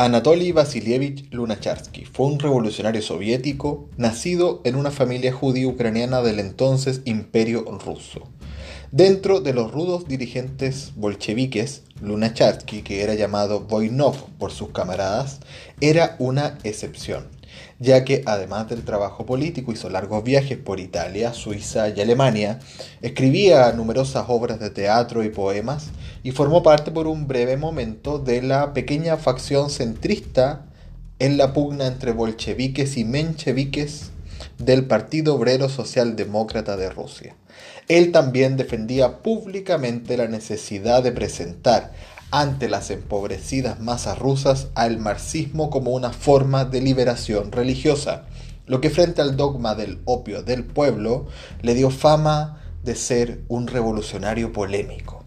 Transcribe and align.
Anatoly 0.00 0.52
Vasilievich 0.52 1.28
Lunacharsky 1.32 2.04
fue 2.04 2.26
un 2.26 2.38
revolucionario 2.38 3.02
soviético 3.02 3.88
nacido 3.96 4.60
en 4.62 4.76
una 4.76 4.92
familia 4.92 5.32
judía 5.32 5.66
ucraniana 5.66 6.22
del 6.22 6.38
entonces 6.38 7.00
Imperio 7.04 7.64
ruso. 7.84 8.28
Dentro 8.92 9.40
de 9.40 9.52
los 9.52 9.72
rudos 9.72 10.06
dirigentes 10.06 10.92
bolcheviques, 10.94 11.82
Lunacharsky, 12.00 12.82
que 12.82 13.02
era 13.02 13.14
llamado 13.14 13.62
Voinov 13.62 14.14
por 14.38 14.52
sus 14.52 14.68
camaradas, 14.68 15.40
era 15.80 16.14
una 16.20 16.58
excepción, 16.62 17.26
ya 17.80 18.04
que 18.04 18.22
además 18.24 18.68
del 18.68 18.84
trabajo 18.84 19.26
político 19.26 19.72
hizo 19.72 19.90
largos 19.90 20.22
viajes 20.22 20.58
por 20.58 20.78
Italia, 20.78 21.32
Suiza 21.34 21.88
y 21.88 22.00
Alemania, 22.00 22.60
escribía 23.02 23.72
numerosas 23.72 24.26
obras 24.28 24.60
de 24.60 24.70
teatro 24.70 25.24
y 25.24 25.30
poemas 25.30 25.88
y 26.22 26.32
formó 26.32 26.62
parte 26.62 26.90
por 26.90 27.06
un 27.06 27.28
breve 27.28 27.56
momento 27.56 28.18
de 28.18 28.42
la 28.42 28.72
pequeña 28.72 29.16
facción 29.16 29.70
centrista 29.70 30.66
en 31.18 31.36
la 31.36 31.52
pugna 31.52 31.86
entre 31.86 32.12
bolcheviques 32.12 32.96
y 32.96 33.04
mencheviques 33.04 34.10
del 34.58 34.86
Partido 34.86 35.34
Obrero 35.34 35.68
Socialdemócrata 35.68 36.76
de 36.76 36.90
Rusia. 36.90 37.36
Él 37.88 38.12
también 38.12 38.56
defendía 38.56 39.18
públicamente 39.18 40.16
la 40.16 40.28
necesidad 40.28 41.02
de 41.02 41.12
presentar 41.12 41.92
ante 42.30 42.68
las 42.68 42.90
empobrecidas 42.90 43.80
masas 43.80 44.18
rusas 44.18 44.68
al 44.74 44.98
marxismo 44.98 45.70
como 45.70 45.92
una 45.92 46.10
forma 46.10 46.64
de 46.64 46.80
liberación 46.80 47.52
religiosa, 47.52 48.26
lo 48.66 48.80
que 48.80 48.90
frente 48.90 49.22
al 49.22 49.36
dogma 49.36 49.74
del 49.74 50.00
opio 50.04 50.42
del 50.42 50.64
pueblo 50.64 51.26
le 51.62 51.74
dio 51.74 51.90
fama 51.90 52.60
de 52.84 52.94
ser 52.94 53.40
un 53.48 53.66
revolucionario 53.66 54.52
polémico. 54.52 55.17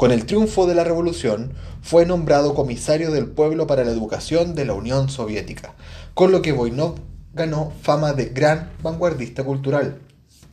Con 0.00 0.12
el 0.12 0.24
triunfo 0.24 0.66
de 0.66 0.74
la 0.74 0.82
revolución, 0.82 1.52
fue 1.82 2.06
nombrado 2.06 2.54
comisario 2.54 3.10
del 3.10 3.26
pueblo 3.26 3.66
para 3.66 3.84
la 3.84 3.90
educación 3.90 4.54
de 4.54 4.64
la 4.64 4.72
Unión 4.72 5.10
Soviética, 5.10 5.74
con 6.14 6.32
lo 6.32 6.40
que 6.40 6.52
Voinov 6.52 6.94
ganó 7.34 7.70
fama 7.82 8.14
de 8.14 8.30
gran 8.30 8.72
vanguardista 8.82 9.44
cultural. 9.44 9.98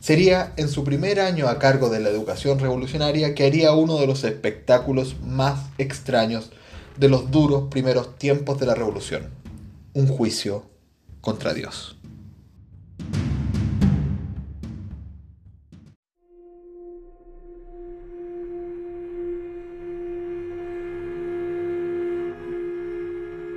Sería 0.00 0.52
en 0.58 0.68
su 0.68 0.84
primer 0.84 1.18
año 1.18 1.48
a 1.48 1.58
cargo 1.58 1.88
de 1.88 1.98
la 1.98 2.10
educación 2.10 2.58
revolucionaria 2.58 3.34
que 3.34 3.46
haría 3.46 3.72
uno 3.72 3.96
de 3.96 4.06
los 4.06 4.22
espectáculos 4.22 5.16
más 5.24 5.70
extraños 5.78 6.50
de 6.98 7.08
los 7.08 7.30
duros 7.30 7.68
primeros 7.70 8.18
tiempos 8.18 8.60
de 8.60 8.66
la 8.66 8.74
revolución, 8.74 9.30
un 9.94 10.08
juicio 10.08 10.66
contra 11.22 11.54
Dios. 11.54 11.97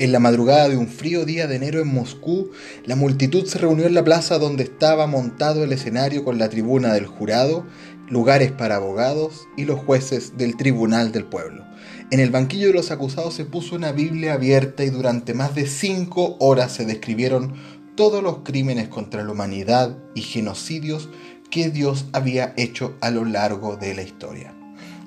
En 0.02 0.12
la 0.12 0.20
madrugada 0.20 0.68
de 0.68 0.78
un 0.78 0.88
frío 0.88 1.26
día 1.26 1.46
de 1.46 1.58
enero 1.58 1.80
en 1.80 1.94
Moscú, 1.94 2.50
la 2.86 2.96
multitud 2.96 3.46
se 3.46 3.60
reunió 3.60 3.86
en 3.86 3.94
la 3.94 4.04
plaza 4.04 4.40
donde 4.40 4.64
estaba 4.64 5.06
montado 5.06 5.64
el 5.64 5.72
escenario 5.74 6.24
con 6.24 6.40
la 6.40 6.50
tribuna 6.50 6.92
del 6.92 7.06
jurado, 7.06 7.68
lugares 8.10 8.52
para 8.52 8.78
abogados 8.78 9.48
y 9.58 9.66
los 9.66 9.80
jueces 9.80 10.38
del 10.38 10.58
Tribunal 10.58 11.12
del 11.12 11.26
Pueblo. 11.26 11.64
En 12.10 12.20
el 12.20 12.32
banquillo 12.32 12.70
de 12.70 12.74
los 12.74 12.90
acusados 12.90 13.36
se 13.36 13.46
puso 13.46 13.76
una 13.76 13.92
Biblia 13.92 14.34
abierta 14.34 14.84
y 14.84 14.90
durante 14.90 15.36
más 15.36 15.54
de 15.54 15.68
cinco 15.68 16.36
horas 16.40 16.72
se 16.72 16.86
describieron 16.88 17.54
todos 17.94 18.24
los 18.24 18.40
crímenes 18.40 18.88
contra 18.88 19.24
la 19.24 19.32
humanidad 19.34 20.00
y 20.16 20.22
genocidios 20.22 21.10
que 21.52 21.70
Dios 21.70 22.06
había 22.12 22.56
hecho 22.58 22.96
a 23.02 23.12
lo 23.12 23.24
largo 23.24 23.76
de 23.76 23.94
la 23.94 24.02
historia. 24.02 24.52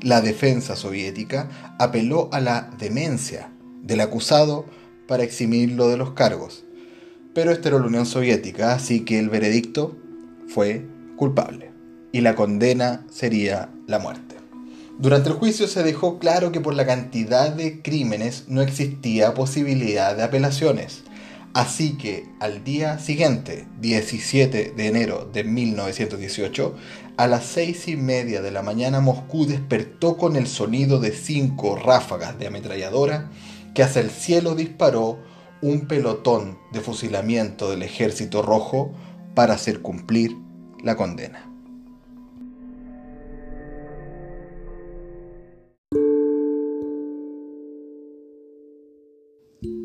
La 0.02 0.20
defensa 0.20 0.76
soviética 0.76 1.74
apeló 1.80 2.28
a 2.30 2.38
la 2.38 2.70
demencia 2.78 3.50
del 3.82 4.00
acusado 4.00 4.66
para 5.06 5.22
eximirlo 5.22 5.88
de 5.88 5.96
los 5.96 6.12
cargos. 6.12 6.64
Pero 7.34 7.50
esta 7.50 7.68
era 7.68 7.78
la 7.78 7.86
Unión 7.86 8.06
Soviética, 8.06 8.74
así 8.74 9.00
que 9.00 9.18
el 9.18 9.28
veredicto 9.28 9.96
fue 10.48 10.86
culpable 11.16 11.72
y 12.12 12.20
la 12.20 12.34
condena 12.36 13.04
sería 13.10 13.70
la 13.86 13.98
muerte. 13.98 14.36
Durante 14.98 15.30
el 15.30 15.34
juicio 15.34 15.66
se 15.66 15.82
dejó 15.82 16.20
claro 16.20 16.52
que 16.52 16.60
por 16.60 16.74
la 16.74 16.86
cantidad 16.86 17.50
de 17.52 17.82
crímenes 17.82 18.44
no 18.46 18.62
existía 18.62 19.34
posibilidad 19.34 20.16
de 20.16 20.22
apelaciones. 20.22 21.02
Así 21.52 21.96
que 21.96 22.26
al 22.38 22.62
día 22.62 22.98
siguiente, 22.98 23.66
17 23.80 24.74
de 24.76 24.86
enero 24.86 25.28
de 25.32 25.42
1918, 25.42 26.74
a 27.16 27.26
las 27.26 27.44
seis 27.44 27.88
y 27.88 27.96
media 27.96 28.42
de 28.42 28.52
la 28.52 28.62
mañana 28.62 29.00
Moscú 29.00 29.46
despertó 29.46 30.16
con 30.16 30.36
el 30.36 30.46
sonido 30.46 31.00
de 31.00 31.12
cinco 31.12 31.76
ráfagas 31.76 32.38
de 32.38 32.46
ametralladora 32.46 33.30
que 33.74 33.82
hacia 33.82 34.00
el 34.00 34.10
cielo 34.10 34.54
disparó 34.54 35.18
un 35.60 35.88
pelotón 35.88 36.58
de 36.72 36.80
fusilamiento 36.80 37.70
del 37.70 37.82
ejército 37.82 38.42
rojo 38.42 38.92
para 39.34 39.54
hacer 39.54 39.82
cumplir 39.82 40.36
la 40.82 40.96
condena. 40.96 41.50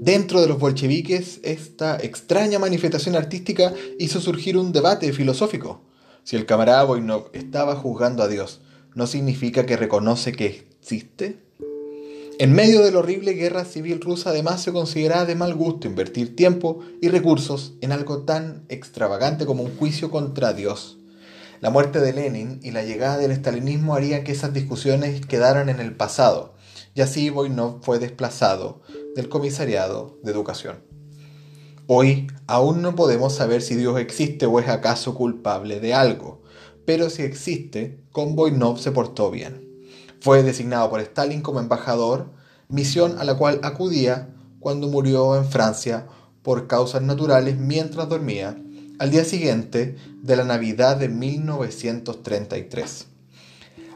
Dentro 0.02 0.42
de 0.42 0.48
los 0.48 0.60
bolcheviques, 0.60 1.40
esta 1.44 1.98
extraña 1.98 2.58
manifestación 2.58 3.16
artística 3.16 3.74
hizo 4.00 4.20
surgir 4.20 4.58
un 4.58 4.72
debate 4.72 5.14
filosófico. 5.14 5.82
Si 6.24 6.36
el 6.36 6.46
camarada 6.46 6.84
Voinov 6.84 7.30
estaba 7.34 7.76
juzgando 7.76 8.24
a 8.24 8.28
Dios, 8.28 8.62
¿no 8.96 9.08
significa 9.08 9.66
que 9.66 9.78
reconoce 9.78 10.32
que 10.32 10.68
existe? 10.80 11.38
En 12.42 12.54
medio 12.54 12.84
de 12.84 12.94
la 12.94 13.00
horrible 13.00 13.34
guerra 13.34 13.66
civil 13.66 14.00
rusa 14.00 14.30
además 14.30 14.64
se 14.64 14.72
consideraba 14.72 15.26
de 15.26 15.36
mal 15.36 15.54
gusto 15.56 15.90
invertir 15.90 16.38
tiempo 16.38 16.80
y 17.02 17.10
recursos 17.10 17.74
en 17.82 17.92
algo 17.92 18.20
tan 18.20 18.64
extravagante 18.70 19.46
como 19.46 19.64
un 19.64 19.76
juicio 19.76 20.10
contra 20.10 20.54
Dios. 20.54 21.00
La 21.60 21.70
muerte 21.70 22.00
de 22.00 22.14
Lenin 22.14 22.62
y 22.64 22.72
la 22.72 22.86
llegada 22.86 23.18
del 23.18 23.32
estalinismo 23.32 23.94
harían 23.94 24.24
que 24.24 24.32
esas 24.32 24.54
discusiones 24.54 25.26
quedaran 25.26 25.68
en 25.68 25.82
el 25.82 25.98
pasado, 25.98 26.54
y 26.96 27.02
así 27.02 27.30
Voinov 27.30 27.84
fue 27.84 28.00
desplazado 28.00 28.84
del 29.18 29.28
comisariado 29.28 30.18
de 30.24 30.32
educación. 30.32 30.82
Hoy 31.88 32.28
aún 32.48 32.82
no 32.82 32.96
podemos 32.96 33.36
saber 33.36 33.62
si 33.62 33.76
Dios 33.76 34.00
existe 34.00 34.46
o 34.46 34.62
es 34.62 34.70
acaso 34.70 35.14
culpable 35.14 35.82
de 35.82 35.94
algo, 35.94 36.42
pero 36.86 37.10
si 37.10 37.22
existe, 37.24 38.00
con 38.14 38.38
Voinov 38.38 38.80
se 38.80 38.94
portó 38.94 39.30
bien. 39.30 39.69
Fue 40.22 40.44
designado 40.44 40.90
por 40.90 41.00
Stalin 41.00 41.42
como 41.42 41.60
embajador, 41.60 42.30
misión 42.68 43.18
a 43.20 43.24
la 43.24 43.36
cual 43.36 43.60
acudía 43.64 44.30
cuando 44.60 44.88
murió 44.88 45.36
en 45.36 45.46
Francia 45.46 46.08
por 46.44 46.68
causas 46.68 47.02
naturales 47.02 47.58
mientras 47.58 48.10
dormía, 48.10 48.58
al 49.00 49.12
día 49.12 49.24
siguiente 49.24 49.96
de 50.22 50.36
la 50.36 50.44
Navidad 50.44 50.98
de 50.98 51.08
1933. 51.08 53.08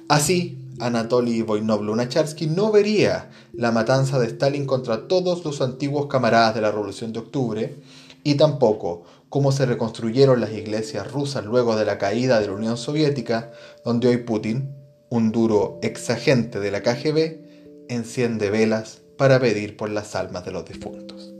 Así, 0.07 0.59
Anatoly 0.79 1.41
Voinov 1.41 1.83
Lunacharsky 1.83 2.47
no 2.47 2.71
vería 2.71 3.29
la 3.53 3.71
matanza 3.71 4.17
de 4.17 4.27
Stalin 4.27 4.65
contra 4.65 5.07
todos 5.07 5.43
los 5.43 5.61
antiguos 5.61 6.07
camaradas 6.07 6.55
de 6.55 6.61
la 6.61 6.71
Revolución 6.71 7.13
de 7.13 7.19
Octubre 7.19 7.79
y 8.23 8.35
tampoco 8.35 9.03
cómo 9.29 9.51
se 9.51 9.65
reconstruyeron 9.65 10.39
las 10.39 10.51
iglesias 10.51 11.11
rusas 11.11 11.45
luego 11.45 11.75
de 11.75 11.85
la 11.85 11.97
caída 11.97 12.39
de 12.39 12.47
la 12.47 12.53
Unión 12.53 12.77
Soviética, 12.77 13.51
donde 13.83 14.07
hoy 14.07 14.17
Putin 14.17 14.82
un 15.13 15.31
duro 15.31 15.77
exagente 15.83 16.59
de 16.59 16.71
la 16.71 16.81
KGB 16.81 17.85
enciende 17.87 18.49
velas 18.49 19.03
para 19.15 19.39
pedir 19.39 19.77
por 19.77 19.91
las 19.91 20.15
almas 20.15 20.43
de 20.43 20.51
los 20.51 20.65
difuntos. 20.65 21.35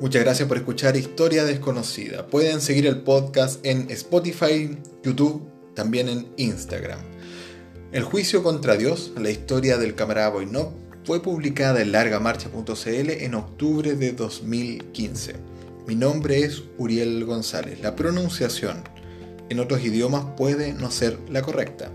Muchas 0.00 0.24
gracias 0.24 0.48
por 0.48 0.56
escuchar 0.56 0.96
Historia 0.96 1.44
Desconocida. 1.44 2.26
Pueden 2.26 2.60
seguir 2.60 2.88
el 2.88 3.02
podcast 3.02 3.64
en 3.64 3.88
Spotify, 3.92 4.76
YouTube, 5.04 5.48
también 5.76 6.08
en 6.08 6.26
Instagram. 6.36 6.98
El 7.92 8.02
juicio 8.02 8.42
contra 8.42 8.74
Dios, 8.74 9.12
la 9.16 9.30
historia 9.30 9.78
del 9.78 9.94
camarada 9.94 10.30
Boynov, 10.30 10.72
fue 11.04 11.22
publicada 11.22 11.80
en 11.80 11.92
largamarcha.cl 11.92 13.10
en 13.10 13.34
octubre 13.34 13.94
de 13.94 14.12
2015. 14.12 15.34
Mi 15.86 15.94
nombre 15.94 16.40
es 16.40 16.62
Uriel 16.78 17.24
González. 17.24 17.80
La 17.80 17.96
pronunciación 17.96 18.82
en 19.48 19.60
otros 19.60 19.84
idiomas 19.84 20.24
puede 20.36 20.72
no 20.72 20.90
ser 20.90 21.18
la 21.28 21.42
correcta. 21.42 21.90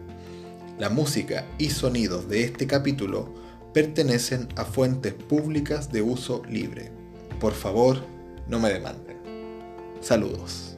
La 0.79 0.89
música 0.89 1.45
y 1.57 1.69
sonidos 1.69 2.27
de 2.27 2.43
este 2.43 2.67
capítulo 2.67 3.33
pertenecen 3.73 4.49
a 4.55 4.65
fuentes 4.65 5.13
públicas 5.13 5.91
de 5.91 6.01
uso 6.01 6.41
libre. 6.49 6.91
Por 7.39 7.53
favor, 7.53 8.03
no 8.47 8.59
me 8.59 8.69
demanden. 8.69 9.17
Saludos. 10.01 10.74